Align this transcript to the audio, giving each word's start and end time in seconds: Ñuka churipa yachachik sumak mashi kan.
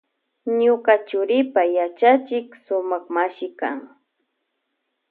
Ñuka 0.61 0.93
churipa 1.07 1.61
yachachik 1.75 2.47
sumak 2.65 3.05
mashi 3.15 3.47
kan. 3.59 3.77